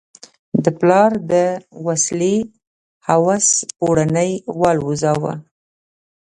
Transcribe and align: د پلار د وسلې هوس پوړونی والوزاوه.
د 0.63 0.65
پلار 0.79 1.11
د 1.31 1.33
وسلې 1.87 2.35
هوس 3.07 3.47
پوړونی 3.77 4.31
والوزاوه. 4.59 5.33